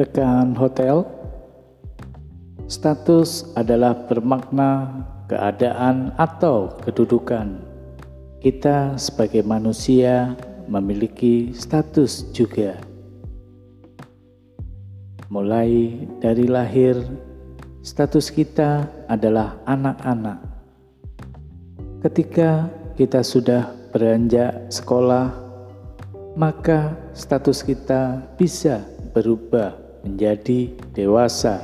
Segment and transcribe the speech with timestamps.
[0.00, 1.04] Rekan hotel,
[2.72, 7.60] status adalah bermakna keadaan atau kedudukan.
[8.40, 10.40] Kita sebagai manusia
[10.72, 12.80] memiliki status juga.
[15.28, 16.96] Mulai dari lahir,
[17.84, 20.40] status kita adalah anak-anak.
[22.08, 25.28] Ketika kita sudah beranjak sekolah,
[26.40, 28.80] maka status kita bisa
[29.12, 31.60] berubah menjadi dewasa.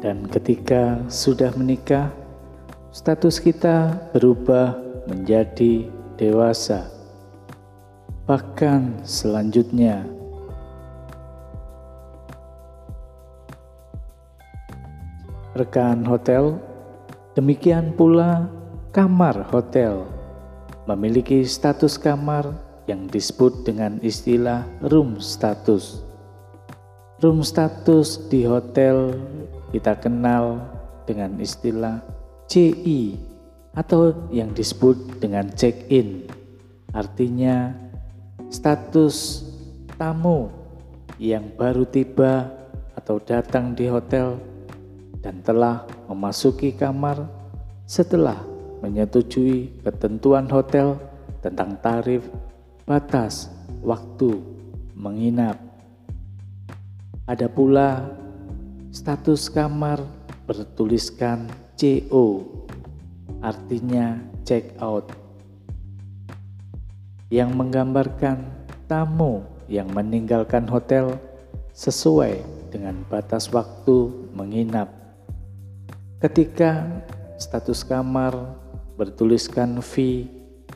[0.00, 2.08] Dan ketika sudah menikah,
[2.88, 5.84] status kita berubah menjadi
[6.16, 6.88] dewasa.
[8.24, 10.08] Bahkan selanjutnya,
[15.52, 16.56] rekan hotel,
[17.36, 18.48] demikian pula
[18.94, 20.08] kamar hotel
[20.88, 26.02] memiliki status kamar yang disebut dengan istilah room status.
[27.22, 29.14] Room status di hotel
[29.70, 30.58] kita kenal
[31.06, 32.02] dengan istilah
[32.50, 33.14] CI
[33.78, 36.26] atau yang disebut dengan check-in.
[36.90, 37.70] Artinya
[38.50, 39.46] status
[39.94, 40.50] tamu
[41.22, 42.50] yang baru tiba
[42.98, 44.34] atau datang di hotel
[45.22, 47.22] dan telah memasuki kamar
[47.86, 48.42] setelah
[48.82, 50.98] menyetujui ketentuan hotel
[51.44, 52.26] tentang tarif
[52.90, 53.46] batas
[53.86, 54.42] waktu
[54.98, 55.54] menginap.
[57.22, 58.10] Ada pula
[58.90, 60.02] status kamar
[60.50, 61.46] bertuliskan
[61.78, 62.42] CO,
[63.38, 65.06] artinya check out,
[67.30, 68.42] yang menggambarkan
[68.90, 71.14] tamu yang meninggalkan hotel
[71.70, 72.42] sesuai
[72.74, 74.90] dengan batas waktu menginap.
[76.18, 76.90] Ketika
[77.38, 78.34] status kamar
[78.98, 80.26] bertuliskan V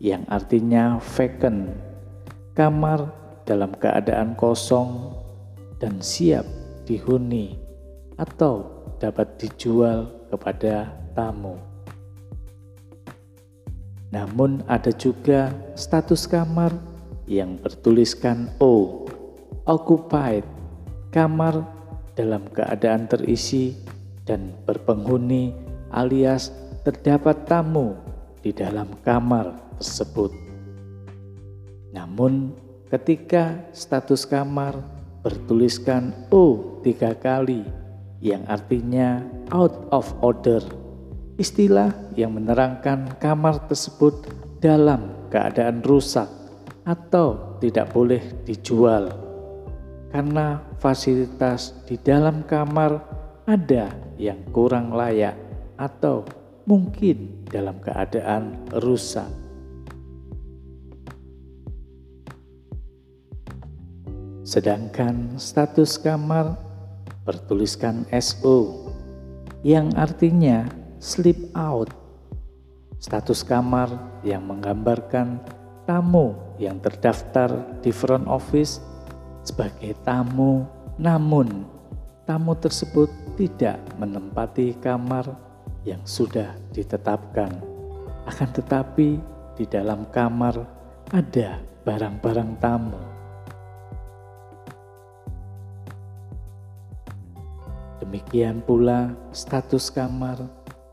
[0.00, 1.87] yang artinya vacant
[2.58, 3.06] kamar
[3.46, 5.14] dalam keadaan kosong
[5.78, 6.42] dan siap
[6.90, 7.54] dihuni
[8.18, 8.66] atau
[8.98, 11.54] dapat dijual kepada tamu.
[14.10, 16.74] Namun ada juga status kamar
[17.30, 19.06] yang bertuliskan O,
[19.62, 20.42] occupied,
[21.14, 21.62] kamar
[22.18, 23.78] dalam keadaan terisi
[24.26, 25.54] dan berpenghuni
[25.94, 26.50] alias
[26.82, 27.94] terdapat tamu
[28.42, 30.47] di dalam kamar tersebut.
[31.92, 32.52] Namun
[32.92, 34.76] ketika status kamar
[35.24, 37.64] bertuliskan O tiga kali
[38.18, 39.22] yang artinya
[39.54, 40.60] out of order,
[41.38, 44.28] istilah yang menerangkan kamar tersebut
[44.58, 46.26] dalam keadaan rusak
[46.88, 49.28] atau tidak boleh dijual
[50.08, 52.96] karena fasilitas di dalam kamar
[53.44, 55.36] ada yang kurang layak
[55.76, 56.24] atau
[56.64, 59.47] mungkin dalam keadaan rusak.
[64.48, 66.56] Sedangkan status kamar
[67.28, 68.88] bertuliskan SO
[69.60, 70.64] yang artinya
[71.04, 71.92] sleep out.
[72.96, 73.92] Status kamar
[74.24, 75.44] yang menggambarkan
[75.84, 78.80] tamu yang terdaftar di front office
[79.44, 80.64] sebagai tamu
[80.96, 81.68] namun
[82.24, 85.28] tamu tersebut tidak menempati kamar
[85.84, 87.52] yang sudah ditetapkan.
[88.24, 89.20] Akan tetapi
[89.60, 90.56] di dalam kamar
[91.12, 93.17] ada barang-barang tamu
[98.08, 100.40] Demikian pula status kamar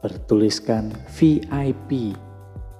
[0.00, 2.16] bertuliskan VIP,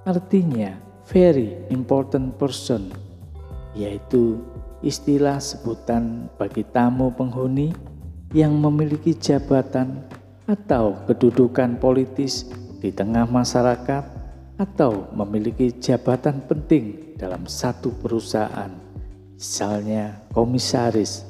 [0.08, 0.72] artinya
[1.04, 2.88] very important person,
[3.76, 4.40] yaitu
[4.80, 7.76] istilah sebutan bagi tamu penghuni
[8.32, 10.00] yang memiliki jabatan
[10.48, 12.48] atau kedudukan politis
[12.80, 14.04] di tengah masyarakat
[14.56, 18.72] atau memiliki jabatan penting dalam satu perusahaan,
[19.36, 21.28] misalnya komisaris,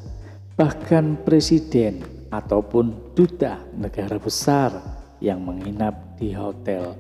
[0.55, 4.73] bahkan presiden ataupun duta negara besar
[5.21, 6.97] yang menginap di hotel.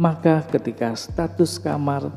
[0.00, 2.08] Maka ketika status kamar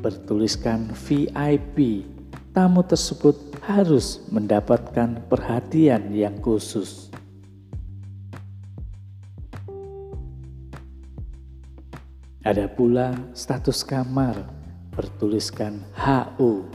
[0.00, 2.08] bertuliskan VIP,
[2.56, 7.12] tamu tersebut harus mendapatkan perhatian yang khusus.
[12.44, 14.36] Ada pula status kamar
[14.92, 16.68] bertuliskan HU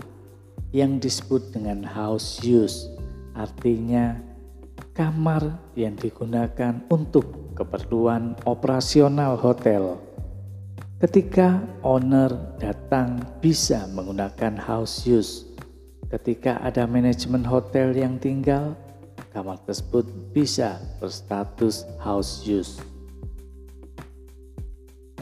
[0.73, 2.89] yang disebut dengan house use,
[3.37, 4.28] artinya
[4.99, 9.95] kamar yang digunakan untuk keperluan operasional hotel.
[10.99, 15.47] Ketika owner datang bisa menggunakan house use.
[16.11, 18.75] Ketika ada manajemen hotel yang tinggal,
[19.31, 20.03] kamar tersebut
[20.35, 22.83] bisa berstatus house use.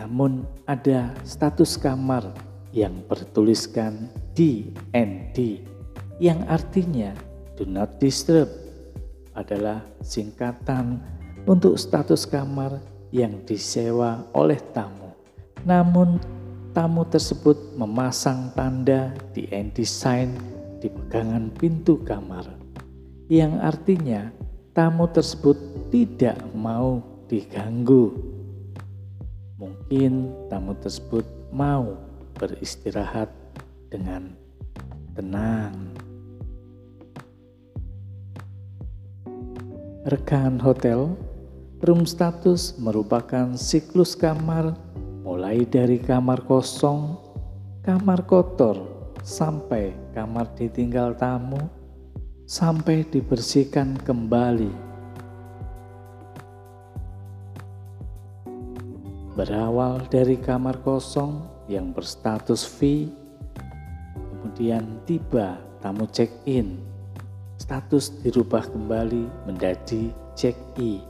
[0.02, 2.34] Namun ada status kamar
[2.74, 5.38] yang bertuliskan D&D
[6.18, 7.14] yang artinya
[7.54, 8.67] do not disturb
[9.38, 10.98] adalah singkatan
[11.46, 12.82] untuk status kamar
[13.14, 15.14] yang disewa oleh tamu.
[15.64, 16.18] Namun
[16.74, 20.34] tamu tersebut memasang tanda di end design
[20.82, 22.58] di pegangan pintu kamar
[23.28, 24.32] yang artinya
[24.72, 25.60] tamu tersebut
[25.92, 28.16] tidak mau diganggu.
[29.60, 32.00] Mungkin tamu tersebut mau
[32.40, 33.28] beristirahat
[33.92, 34.32] dengan
[35.12, 35.87] tenang.
[40.08, 41.20] Rekan hotel,
[41.84, 44.72] room status merupakan siklus kamar
[45.20, 47.20] mulai dari kamar kosong,
[47.84, 48.88] kamar kotor,
[49.20, 51.60] sampai kamar ditinggal tamu,
[52.48, 54.72] sampai dibersihkan kembali.
[59.36, 63.12] Berawal dari kamar kosong yang berstatus V,
[64.16, 66.96] kemudian tiba tamu check-in
[67.68, 71.04] status dirubah kembali menjadi check E.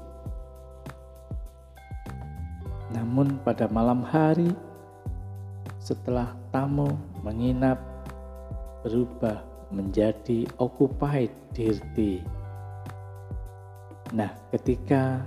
[2.89, 4.50] Namun pada malam hari
[5.77, 7.77] setelah tamu menginap
[8.81, 12.25] berubah menjadi occupied dirty.
[14.18, 15.21] Nah, ketika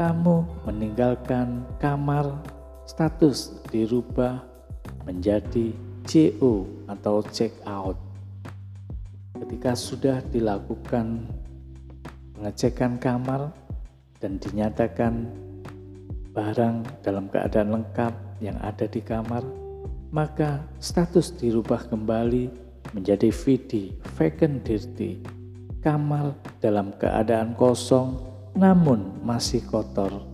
[0.00, 2.40] tamu meninggalkan kamar,
[2.88, 4.40] status dirubah
[5.04, 5.76] menjadi
[6.08, 8.05] CO atau check out
[9.46, 11.22] ketika sudah dilakukan
[12.34, 13.54] pengecekan kamar
[14.18, 15.22] dan dinyatakan
[16.34, 18.10] barang dalam keadaan lengkap
[18.42, 19.46] yang ada di kamar,
[20.10, 22.50] maka status dirubah kembali
[22.90, 25.22] menjadi VD, vacant dirty,
[25.78, 28.18] kamar dalam keadaan kosong
[28.58, 30.26] namun masih kotor.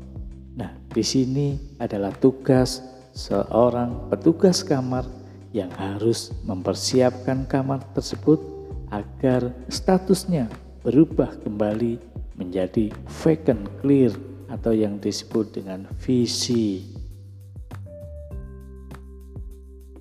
[0.56, 2.80] Nah, di sini adalah tugas
[3.12, 5.04] seorang petugas kamar
[5.52, 8.51] yang harus mempersiapkan kamar tersebut
[8.92, 10.52] agar statusnya
[10.84, 11.96] berubah kembali
[12.36, 12.92] menjadi
[13.24, 14.12] vacant clear
[14.52, 16.84] atau yang disebut dengan visi.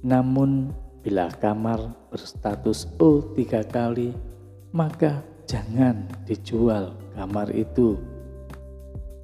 [0.03, 4.11] Namun bila kamar berstatus O tiga kali,
[4.75, 7.95] maka jangan dijual kamar itu.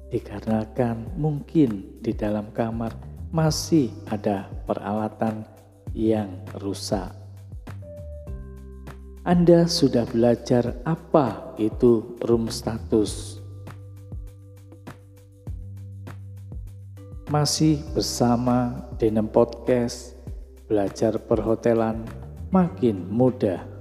[0.08, 2.96] Dikarenakan mungkin di dalam kamar
[3.28, 5.44] masih ada peralatan
[5.92, 7.17] yang rusak.
[9.28, 13.36] Anda sudah belajar apa itu room status.
[17.28, 20.16] Masih bersama Denem Podcast,
[20.64, 22.08] belajar perhotelan
[22.48, 23.77] makin mudah.